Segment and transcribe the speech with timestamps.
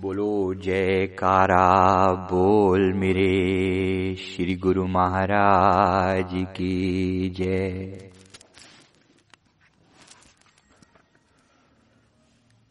[0.00, 8.10] बोलो, जयकारा, बोल मेरे श्री गुरु महाराज की जय।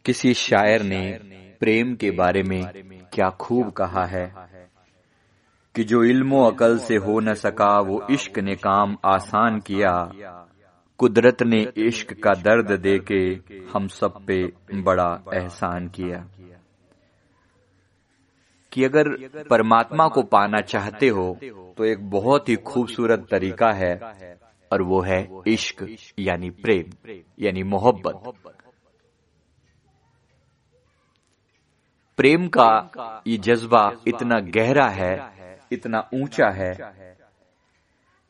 [0.05, 1.19] किसी शायर ने
[1.59, 2.61] प्रेम के बारे में
[3.13, 4.33] क्या खूब कहा है?
[5.75, 10.11] कि जो इल्मो अकल से हो न सका, वो इश्क ने काम आसान किया।
[10.97, 13.39] कुदरत ने इश्क का दर्द देके
[13.73, 14.51] हम सब पे
[14.81, 16.27] बड़ा एहसान किया।
[18.71, 19.09] कि अगर
[19.49, 21.25] परमात्मा को पाना चाहते हो
[21.77, 23.93] तो एक बहुत ही खूबसूरत तरीका है,
[24.71, 25.85] और वो है इश्क,
[26.19, 26.91] यानी प्रेम,
[27.39, 28.33] यानी मोहब्बत।
[32.17, 35.13] प्रेम का ये जज्बा इतना गहरा है,
[35.71, 36.73] इतना ऊँचा है,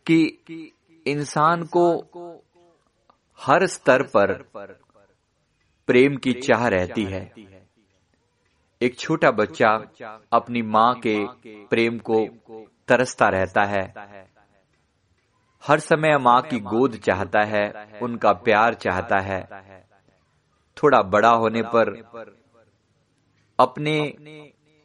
[0.05, 0.71] कि
[1.05, 1.85] इंसान को
[3.39, 4.33] हर स्तर पर
[5.88, 7.21] प्रेम की चाह रहती है।
[8.81, 9.69] एक छोटा बच्चा
[10.33, 11.15] अपनी माँ के
[11.67, 12.25] प्रेम को
[12.88, 13.81] तरसता रहता है।
[15.63, 17.66] हर समय माँ की गोद चाहता है,
[18.02, 19.41] उनका प्यार चाहता है।
[20.77, 21.91] थोड़ा बड़ा होने पर
[23.59, 24.13] अपने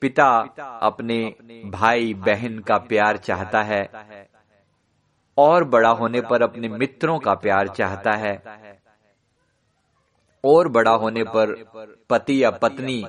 [0.02, 0.28] पिता,
[0.82, 1.34] अपने
[1.66, 3.82] भाई, बहन का प्यार चाहता है
[5.38, 8.36] और बड़ा होने पर अपने मित्रों का प्यार चाहता है
[10.44, 11.54] और बड़ा होने पर
[12.10, 13.02] पति या पत्नी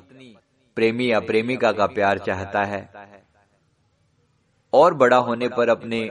[0.76, 2.90] प्रेमी या प्रेमिका का प्यार चाहता है
[4.72, 6.10] और बड़ा होने पर अपने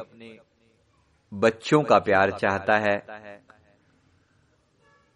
[1.34, 2.98] बच्चों का प्यार चाहता है।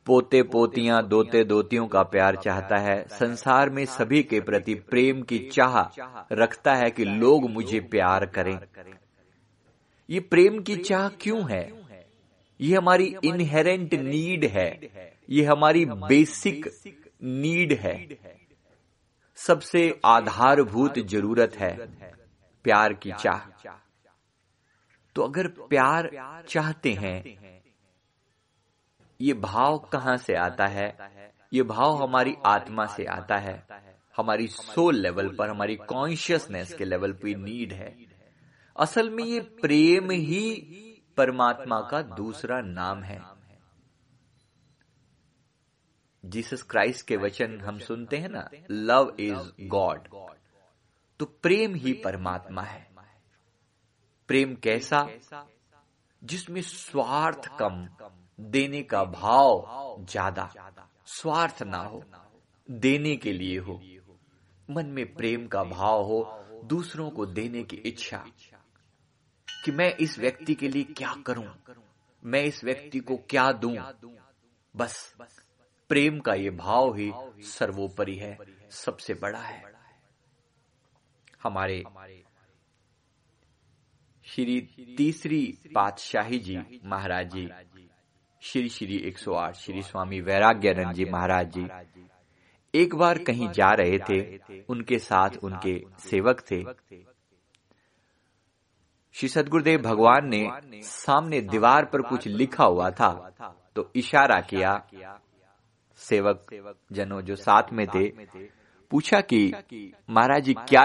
[0.06, 5.39] पोते पोतियाँ दोते दोतियों का प्यार चाहता है। संसार में सभी के प्रति प्रेम की
[5.39, 5.80] चाह
[6.31, 8.59] रखता है कि लोग मुझे प्यार करें।
[10.09, 11.72] ये प्रेम की चाह क्यों है?
[12.61, 14.89] ये हमारी इनहेरेंट नीड है।
[15.30, 16.66] ये हमारी बेसिक
[17.23, 18.08] नीड है।
[19.45, 21.85] सबसे आधारभूत ज़रूरत है
[22.63, 23.39] प्यार की चाह।
[25.15, 26.09] तो अगर प्यार
[26.49, 27.23] चाहते हैं,
[29.22, 30.97] ये भाव कहाँ से आता है?
[31.53, 33.67] ये भाव हमारी आत्मा से आता है।
[34.17, 37.97] हमारी सोल लेवल पर, हमारी कॉन्शियसनेस के लेवल पर नीड है।
[38.79, 40.66] असल में ये प्रेम ही
[41.17, 43.38] परमात्मा का दूसरा नाम है।
[46.24, 50.07] जीसस क्राइस्ट के वचन हम सुनते हैं ना लव इज़ गॉड
[51.19, 52.88] तो प्रेम ही परमात्मा है।
[54.29, 55.08] प्रेम कैसा?
[56.24, 57.88] जिसमें स्वार्थ कम
[58.40, 60.50] देने का भाव ज़्यादा
[61.06, 62.03] स्वार्थ ना हो
[62.69, 63.81] देने के लिए हो।
[64.69, 66.22] मन में प्रेम का भाव हो
[66.66, 68.24] दूसरों को देने की इच्छा
[69.47, 71.47] कि मैं इस व्यक्ति के लिए क्या करूँ?
[72.24, 73.75] मैं इस व्यक्ति को क्या दूँ?
[74.75, 75.16] बस।
[75.89, 77.11] प्रेम का ये भाव ही
[77.47, 78.38] सर्वोपरि है,
[78.72, 79.61] सबसे बड़ा है।
[81.44, 81.83] हमारे
[84.25, 84.59] श्री
[84.97, 85.41] तीसरी
[85.75, 87.47] पातशाही जी महाराज जी,
[88.41, 91.67] श्री श्री 108 श्री स्वामी वैराग्यानंद जी महाराज जी,
[92.73, 94.19] एक बार कहीं जा रहे थे,
[94.69, 96.63] उनके साथ उनके सेवक थे।
[99.16, 103.11] श्री सदगुरुदेव भगवान ने सामने दीवार पर कुछ लिखा हुआ था
[103.75, 104.73] तो इशारा किया
[105.99, 106.45] सेवक
[106.91, 108.07] जनों जो साथ में थे
[108.91, 109.41] पूछा कि
[110.09, 110.83] महाराज जी क्या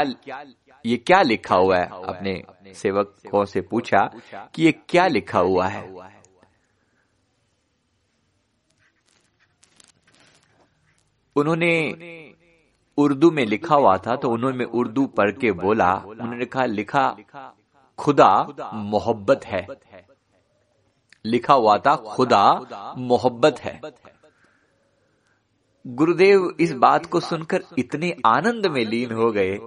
[0.87, 1.87] ये क्या लिखा हुआ है?
[2.05, 4.01] अपने सेवकों से पूछा
[4.55, 5.83] कि ये क्या लिखा हुआ है?
[11.37, 11.73] उन्होंने
[12.99, 17.09] उर्दू में लिखा हुआ था तो उन्होंने उर्दू पढ़ के बोला उन्होंने कहा लिखा
[17.99, 18.31] खुदा
[18.75, 19.67] मोहब्बत है।
[21.25, 22.45] लिखा हुआ था खुदा
[22.99, 23.81] मोहब्बत है।
[25.87, 29.59] गुरुदेव इस बात को सुनकर इतने आनंद में लीन हो गए।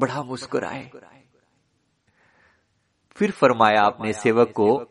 [0.00, 0.90] बड़ा मुस्कुराए।
[3.12, 4.82] फिर फरमाया अपने सेवक को,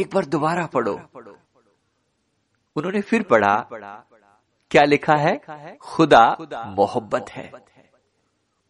[0.00, 1.00] एक बार दोबारा पढ़ो।
[2.76, 3.56] उन्होंने फिर पढ़ा,
[4.70, 5.40] क्या लिखा है?
[5.76, 7.52] खुदा मोहब्बत है।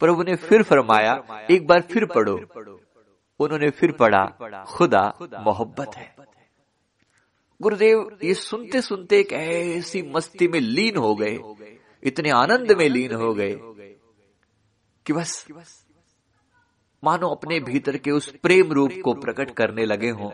[0.01, 2.35] प्रभु ने फिर फरमाया, एक बार फिर पढ़ो।
[3.39, 4.25] उन्होंने फिर पढ़ा,
[4.65, 6.34] खुदा मोहब्बत है।
[7.65, 11.39] गुरुदेव, ये सुनते सुनते एक ऐसी मस्ती में लीन हो गए।
[12.05, 13.55] इतने आनंद में लीन हो गए
[15.07, 15.47] कि बस,
[17.05, 20.31] मानो अपने भीतर के उस प्रेम रूप को प्रकट करने लगे हों।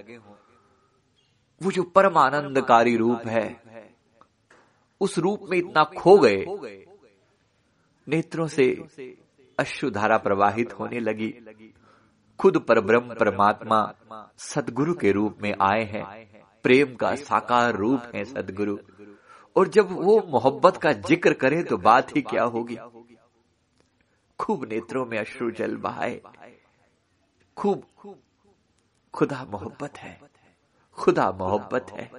[1.62, 3.62] वो जो परम आनंदकारी रूप है,
[5.00, 6.44] उस रूप में इतना खो गए।
[8.08, 8.66] नेत्रों से
[9.58, 11.34] अश्रुधारा प्रवाहित होने लगी।
[12.38, 16.29] खुद पर ब्रह्म परमात्मा सदगुरु के रूप में आए हैं।
[16.64, 18.76] प्रेम का साकार रूप है सदगुरु।
[19.56, 22.76] और जब वो मोहब्बत का ज़िक्र करे तो बात ही क्या होगी?
[24.38, 26.20] खूब नेत्रों में अश्रु जल बहाए
[27.56, 27.82] खूब
[29.14, 30.18] खुदा मोहब्बत है।
[30.98, 32.10] खुदा मोहब्बत है।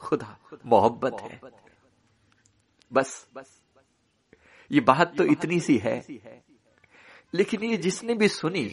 [0.00, 0.36] खुदा
[0.66, 1.40] मोहब्बत है।
[2.92, 3.26] बस।
[4.70, 6.02] ये बात तो इतनी सी है।
[7.34, 8.64] लेकिन ये जिसने भी सुनी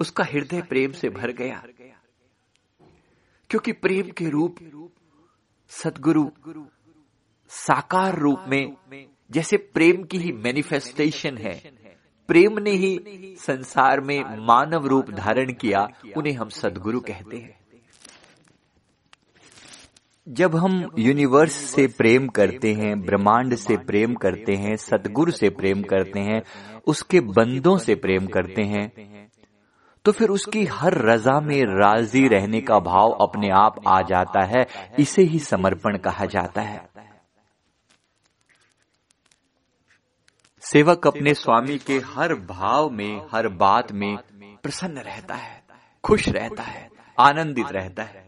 [0.00, 1.62] उसका हृदय प्रेम से भर गया।
[3.50, 4.56] क्योंकि प्रेम के रूप
[5.68, 6.30] सदगुरु
[7.48, 8.76] साकार रूप में
[9.30, 11.62] जैसे प्रेम की ही मैनिफेस्टेशन है।
[12.28, 12.98] प्रेम ने ही
[13.38, 17.58] संसार में मानव रूप धारण किया, उन्हें हम सदगुरु कहते हैं।
[20.28, 25.82] जब हम यूनिवर्स से प्रेम करते हैं, ब्रह्मांड से प्रेम करते हैं, सदगुरु से प्रेम
[25.82, 26.42] करते हैं,
[26.86, 29.27] उसके बंदों से प्रेम करते हैं
[30.08, 34.64] तो फिर उसकी हर रजा में राज़ी रहने का भाव अपने आप आ जाता है,
[34.98, 36.88] इसे ही समर्पण कहा जाता है।
[40.62, 44.16] सेवक अपने स्वामी के हर भाव में, हर बात में
[44.62, 45.62] प्रसन्न रहता है,
[46.04, 46.88] खुश रहता है,
[47.18, 48.26] आनंदित रहता है।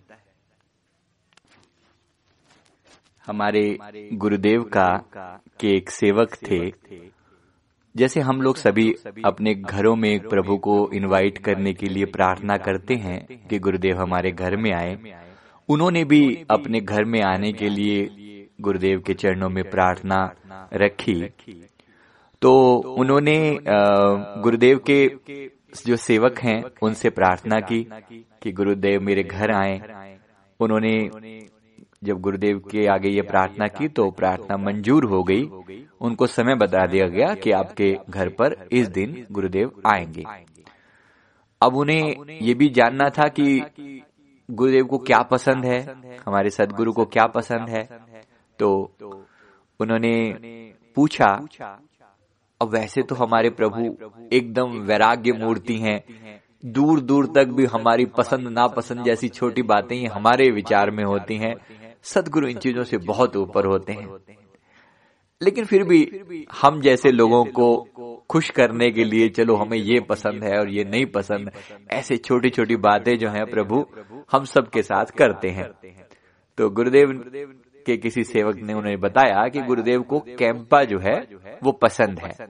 [3.27, 3.79] हमारे
[4.13, 4.89] गुरुदेव का
[5.61, 6.61] के एक सेवक थे
[7.95, 8.95] जैसे हम लोग सभी
[9.25, 14.31] अपने घरों में प्रभु को इनवाइट करने के लिए प्रार्थना करते हैं कि गुरुदेव हमारे
[14.31, 14.97] घर में आए।
[15.69, 20.37] उन्होंने भी अपने घर में आने के लिए गुरुदेव के चरणों में प्रार्थना
[20.75, 21.15] रखी।
[22.43, 23.59] तो उन्होंने
[24.43, 25.07] गुरुदेव के
[25.87, 27.83] जो सेवक हैं उनसे प्रार्थना की
[28.43, 29.81] कि गुरुदेव मेरे घर आए।
[30.61, 30.95] उन्होंने
[32.05, 35.43] जब गुरुदेव के आगे ये प्रार्थना की तो प्रार्थना मंजूर हो गई।
[36.01, 40.25] उनको समय बता दिया गया कि आपके घर पर इस दिन गुरुदेव आएँगे।
[41.63, 43.61] अब उन्हें ये भी जानना था कि
[44.51, 45.81] गुरुदेव को क्या पसंद है,
[46.27, 47.83] हमारे सदगुरु को क्या पसंद है।
[48.59, 48.93] तो
[49.81, 50.35] उन्होंने
[50.95, 51.47] पूछा,
[52.61, 53.97] अब वैसे तो हमारे प्रभु
[54.33, 56.01] एकदम वैराग्य मूर्ति हैं।
[56.65, 61.55] दूर दूर तक भी हमारी पसंद नापसंद जैसी छोटी बातें हमारे विचार में होती हैं।
[62.03, 64.19] सदगुरु इन चीज़ों से बहुत ऊपर होते हैं।
[65.43, 66.01] लेकिन फिर भी
[66.63, 67.67] हम जैसे लोगों को
[68.31, 71.51] खुश करने के लिए, चलो हमें ये पसंद है और ये नहीं पसंद,
[71.91, 73.87] ऐसे छोटी छोटी बातें जो हैं प्रभु,
[74.33, 75.71] हम सबके साथ करते हैं।
[76.59, 77.13] तो गुरुदेव
[77.87, 81.27] के किसी सेवक ने उन्हें बताया कि गुरुदेव को कैंपा जो है,
[81.63, 82.49] वो पसंद है।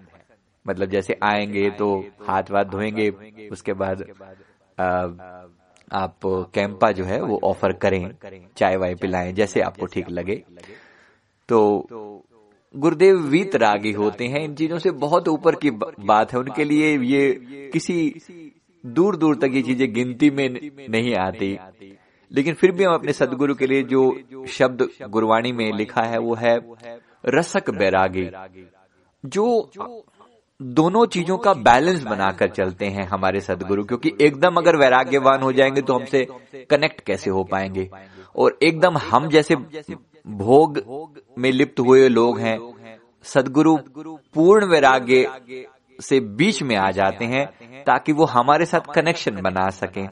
[0.69, 3.11] मतलब जैसे आएँगे तो हाथ वाथ धोएँगे,
[3.53, 4.05] उसके बाद
[5.93, 6.21] आप
[6.55, 8.11] कैंपा जो है वो ऑफ़र करें
[8.57, 10.43] चाय वाय पिलाएँ जैसे आपको ठीक लगे।
[11.49, 12.25] तो
[12.75, 16.97] गुरुदेव वीत रागी होते हैं। इन चीज़ों से बहुत ऊपर की बात है। उनके लिए
[16.99, 17.97] ये किसी
[18.85, 20.49] दूर दूर तक ये चीज़ें गिनती में
[20.91, 21.59] नहीं आती।
[22.31, 24.03] लेकिन फिर भी हम अपने सदगुरु के लिए जो
[24.49, 26.57] शब्द गुरवाणी में लिखा है वो है
[27.29, 28.29] रसक बैरागी।
[29.25, 29.47] जो
[30.61, 35.83] दोनों चीज़ों का बैलेंस बनाकर चलते हैं हमारे सदगुरु, क्योंकि एकदम अगर वैराग्यवान हो जाएँगे
[35.83, 36.27] तो हमसे
[36.71, 37.89] कनेक्ट कैसे हो पाएँगे?
[38.37, 39.57] और एकदम हम जैसे
[40.27, 40.83] भोग
[41.39, 42.59] में लिप्त हुए लोग हैं,
[43.25, 43.77] सदगुरु
[44.35, 45.67] पूर्ण वैराग्य
[45.99, 47.47] से बीच में आ जाते हैं
[47.85, 50.09] ताकि वो हमारे साथ कनेक्शन बना सकें।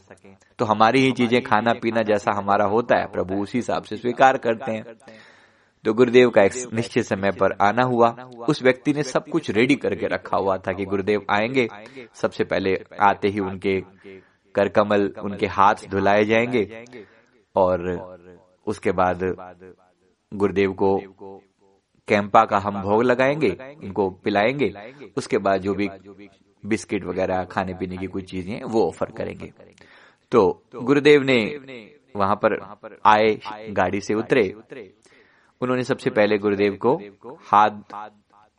[0.58, 4.36] तो हमारी ही चीज़ें खाना पीना जैसा हमारा होता है, प्रभु उसी हिसाब से स्वीकार
[4.38, 4.84] करते हैं।
[5.88, 8.08] तो गुरुदेव का एक निश्चित समय पर आना हुआ
[8.48, 11.66] उस व्यक्ति ने सब कुछ रेडी करके रखा हुआ था कि गुरुदेव आएँगे।
[12.14, 13.80] सबसे पहले आते ही उनके
[14.54, 16.84] करकमल उनके हाथ धुलाए जाएँगे
[17.56, 17.86] और
[18.66, 19.24] उसके बाद
[20.32, 20.96] गुरुदेव को
[22.08, 24.72] कैंपा का हम भोग लगाएँगे उनको पिलाएँगे।
[25.16, 25.88] उसके बाद जो भी
[26.64, 29.52] बिस्किट वगैरह खाने पीने की कुछ चीज़ें वो ऑफ़र करेंगे।
[30.32, 31.38] तो गुरुदेव ने
[32.16, 32.54] वहाँ पर
[33.06, 33.38] आए
[33.70, 34.42] गाड़ी से उतरे।
[35.60, 36.94] उन्होंने सबसे पहले गुरुदेव को
[37.46, 37.70] हाथ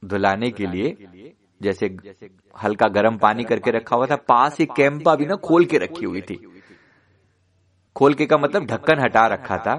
[0.04, 1.86] धुलाने के लिए जैसे
[2.64, 6.06] हल्का गर्म पानी करके रखा हुआ था, पास ही कैंपा भी ना खोल के रखी
[6.06, 6.36] हुई थी।
[7.96, 9.76] खोल के का मतलब ढक्कन हटा रखा था।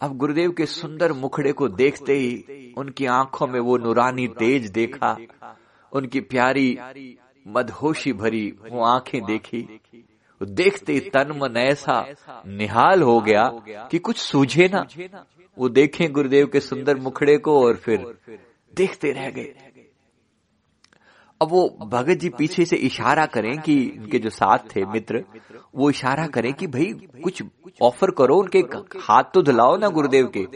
[0.00, 5.16] अब गुरुदेव के सुंदर मुखड़े को देखते ही उनकी आँखों में वो नुरानी तेज देखा,
[5.92, 6.68] उनकी प्यारी
[7.46, 9.66] मदहोशी भरी वो आँखें देखी।
[10.40, 12.04] देखते ही तन मन ऐसा
[12.46, 13.44] निहाल हो गया
[13.90, 14.86] कि कुछ सूझे ना।
[15.56, 18.06] वो देखें गुरुदेव के सुंदर मुखड़े को और फिर
[18.74, 19.54] देखते रह गए।
[21.40, 25.22] अब वो भगत जी पीछे से इशारा करें कि उनके जो साथ थे मित्र
[25.76, 26.86] वो इशारा करें कि भाई
[27.22, 27.42] कुछ
[27.82, 28.58] ऑफ़र करो उनके
[28.98, 30.46] हाथ तो धुलाओ ना गुरुदेव के।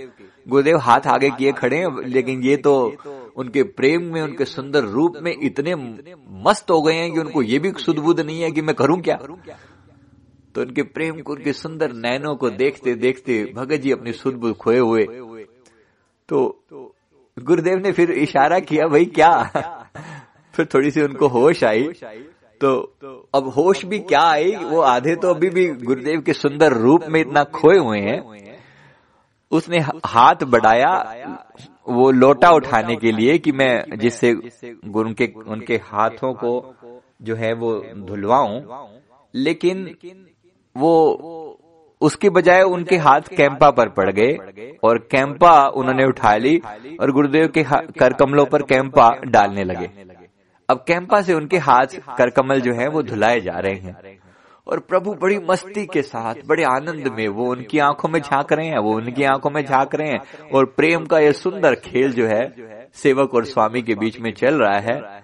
[0.47, 2.75] गुरुदेव हाथ आगे किए खड़े हैं लेकिन ये तो
[3.37, 5.75] उनके प्रेम में उनके सुंदर रूप में इतने
[6.45, 9.19] मस्त हो गए हैं कि उनको ये भी सुदबुद नहीं है कि मैं करूँ क्या?
[10.57, 14.79] तो उनके प्रेम को उनके सुंदर नैनों को देखते देखते भगत जी अपनी सुध खोए
[14.79, 15.05] हुए।
[16.29, 16.39] तो
[17.37, 19.31] गुरुदेव ने फिर इशारा किया भाई क्या?
[20.55, 21.83] फिर थोड़ी सी उनको होश आई।
[22.61, 22.71] तो
[23.35, 27.21] अब होश भी क्या आई वो आधे तो अभी भी गुरुदेव के सुंदर रूप में
[27.21, 28.21] इतना खोए हुए हैं।
[29.53, 30.95] उसने हाथ बढ़ाया
[31.89, 34.33] वो लोटा उठाने के लिए कि मैं जिससे
[34.97, 36.53] उनके उनके हाथों को
[37.23, 37.75] जो है वो
[38.07, 38.61] धुलवाऊं।
[39.35, 39.85] लेकिन
[40.77, 41.59] वो
[42.01, 44.39] उसके बजाय उनके हाथ कैंपा पर पड़ गए
[44.85, 46.61] और कैंपा उन्होंने उठा ली
[47.01, 47.65] और गुरुदेव के
[47.99, 49.91] कर कमलों पर कैंपा डालने लगे।
[50.69, 51.87] अब कैंपा से उनके हाथ
[52.19, 54.19] करकमल जो है वो धुलाए जा रहे हैं।
[54.67, 58.67] और प्रभु बड़ी मस्ती के साथ, बड़े आनंद में वो उनकी आँखों में झाँक रहे
[58.67, 62.27] हैं, वो उनकी आँखों में झाँक रहे हैं और प्रेम का ये सुंदर खेल जो
[62.27, 62.55] है,
[62.95, 65.23] सेवक और स्वामी के बीच में चल रहा है।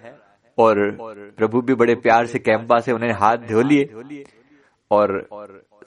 [0.57, 0.97] और
[1.37, 3.89] प्रभु भी बड़े प्यार से कैंपा से उन्हें हाथ धो लिए।
[4.93, 5.09] और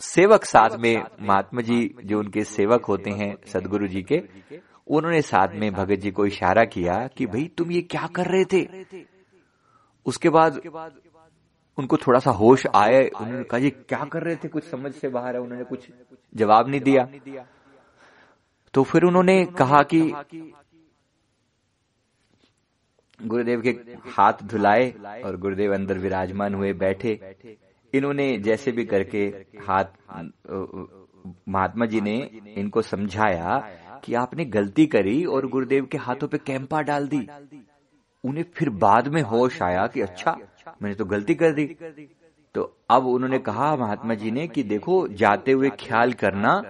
[0.00, 4.22] सेवक साथ में महात्मा जी, जो उनके सेवक होते हैं, सदगुरु जी के,
[4.86, 8.44] उन्होंने साथ में भगत जी को इशारा किया कि भाई तुम ये क्या कर रहे
[8.44, 8.62] थे?
[10.06, 10.60] उसके बाद
[11.78, 14.48] उनको थोड़ा सा होश आए, उन्होंने कहा क्या कर रहे थे?
[14.48, 15.88] कुछ समझ से बाहर है। उन्होंने कुछ
[16.34, 17.08] जवाब नहीं दिया।
[18.74, 20.00] तो फिर उन्होंने कहा कि
[23.20, 23.70] गुरुदेव के
[24.10, 24.90] हाथ धुलाए
[25.24, 27.12] और गुरुदेव अंदर विराजमान हुए, बैठे।
[27.96, 29.24] इन्होंने जैसे भी करके
[29.66, 29.84] हाथ
[31.48, 32.16] महात्मा जी ने
[32.56, 33.58] इनको समझाया
[34.04, 37.26] कि आपने गलती करी और गुरुदेव के हाथों पे कैंपा डाल दी।
[38.24, 40.36] उन्हें फिर बाद में होश आया कि अच्छा
[40.82, 41.66] मैंने तो गलती कर दी।
[42.54, 46.62] तो अब उन्होंने कहा महात्मा जी ने कि देखो, जाते हुए ख्याल करना,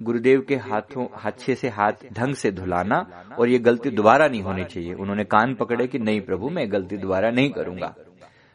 [0.00, 3.06] गुरुदेव के हाथों अच्छे से हाथ, ढंग से धुलाना
[3.38, 6.96] और ये गलती दोबारा नहीं होनी चाहिए। उन्होंने कान पकड़े कि नहीं प्रभु, मैं गलती
[6.96, 7.94] दोबारा नहीं करूँगा।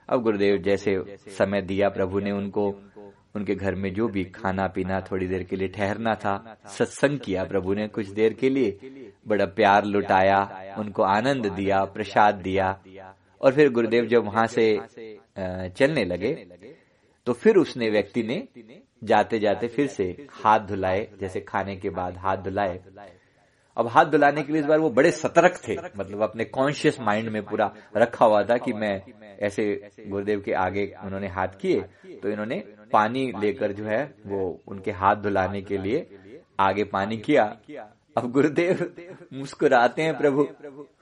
[0.10, 2.68] अब गुरुदेव, जैसे समय दिया प्रभु ने उनको,
[3.36, 6.36] उनके घर में जो भी खाना पीना थोड़ी देर के लिए ठहरना था,
[6.70, 12.36] सत्संग किया प्रभु ने कुछ देर के लिए। बड़ा प्यार लुटाया, उनको आनंद दिया, प्रसाद
[12.38, 12.68] दिया।
[13.42, 14.66] और फिर गुरुदेव जब वहाँ से
[15.78, 16.34] चलने लगे
[17.28, 18.38] तो फिर उसने व्यक्ति ने
[19.04, 22.80] जाते जाते फिर से हाथ धुलाए, जैसे खाने के बाद हाथ धुलाए।
[23.78, 27.30] अब हाथ धुलाने के लिए इस बार वो बड़े सतर्क थे। मतलब अपने कॉन्शियस माइंड
[27.30, 29.02] में पूरा रखा हुआ था कि मैं
[29.40, 29.66] ऐसे
[30.00, 31.82] गुरुदेव के आगे उन्होंने हाथ किए
[32.22, 32.64] तो इन्होंने
[32.94, 36.08] पानी लेकर जो है वो उनके हाथ धुलाने के लिए
[36.60, 37.44] आगे पानी किया।
[38.18, 38.92] अब गुरुदेव
[39.34, 40.48] मुस्कुराते हैं प्रभु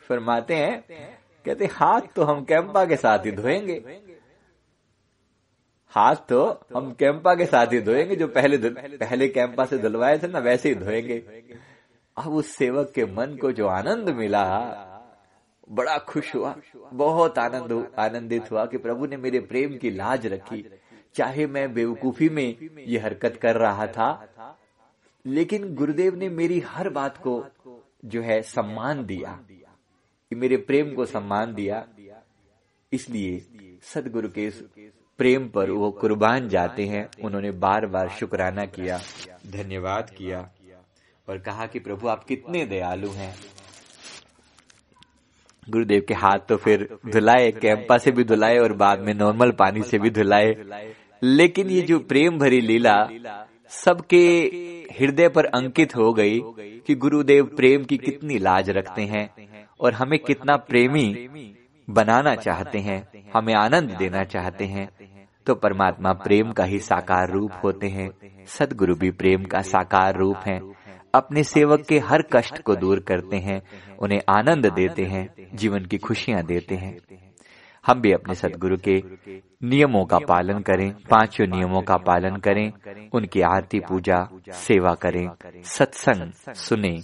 [0.07, 0.81] फरमाते हैं
[1.45, 3.81] कहते हाथ तो हम कैंपा के साथ ही धोएँगे।
[5.91, 6.43] हाथ तो
[6.75, 10.69] हम कैंपा के साथ ही धोएँगे जो पहले पहले कैंपा से धुलवाए थे ना वैसे
[10.69, 11.23] ही धोएँगे।
[12.17, 14.43] अब उस सेवक के मन को जो आनंद मिला,
[15.71, 16.55] बड़ा खुश हुआ।
[16.93, 20.65] बहुत आनंद, आनंदित हुआ कि प्रभु ने मेरे प्रेम की लाज रखी।
[21.15, 24.57] चाहे मैं बेवकूफ़ी में ये हरकत कर रहा था,
[25.25, 27.45] लेकिन गुरुदेव ने मेरी हर बात को
[28.05, 29.39] जो है सम्मान दिया।
[30.31, 31.85] मेरे प्रेम को सम्मान दिया।
[32.91, 33.39] इसलिए
[33.83, 34.49] सदगुरु के
[35.19, 38.99] प्रेम पर वो कुर्बान जाते हैं। उन्होंने बार बार शुक्राना किया,
[39.47, 40.49] धन्यवाद किया।
[41.31, 43.35] और कहा कि प्रभु, आप कितने दयालु हैं।
[45.69, 49.83] गुरुदेव के हाथ तो फिर धुलाए, कैंपा से भी धुलाए और बाद में नॉर्मल पानी
[49.83, 50.55] से भी धुलाए।
[51.23, 53.09] लेकिन ये जो प्रेम भरी लीला
[53.69, 54.23] सबके
[54.99, 56.39] हृदय पर अंकित हो गई
[56.87, 59.29] कि गुरुदेव प्रेम की कितनी लाज रखते हैं
[59.81, 61.29] और हमें कितना प्रेमी
[61.89, 64.89] बनाना चाहते हैं, हमें आनंद देना चाहते हैं।
[65.45, 68.09] तो परमात्मा प्रेम का ही साकार रूप होते हैं,
[68.45, 70.59] सदगुरु भी प्रेम का साकार रूप हैं।
[71.13, 73.61] अपने सेवक के हर कष्ट को दूर करते हैं,
[73.97, 76.97] उन्हें आनंद देते हैं, जीवन की खुशियाँ देते हैं।
[77.85, 78.95] हम भी अपने सदगुरु के
[79.63, 82.71] नियमों का पालन करें, पाँचों नियमों का पालन करें,
[83.13, 85.27] उनकी आरती पूजा, सेवा करें,
[85.63, 86.99] सत्संग सुने,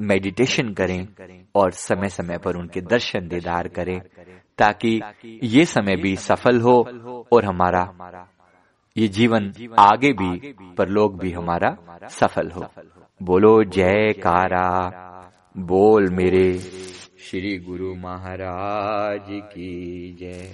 [0.00, 1.06] मेडिटेशन करें
[1.54, 4.00] और समय समय पर उनके दर्शन दीदार करें,
[4.58, 5.00] ताकि
[5.42, 8.28] ये समय भी सफल हो और हमारा
[8.96, 11.76] ये जीवन आगे भी पर लोग भी हमारा
[12.08, 12.64] सफल हो।
[13.22, 14.68] बोलो जय कारा
[15.56, 16.58] बोल मेरे
[17.26, 20.50] श्री गुरु महाराज की जय।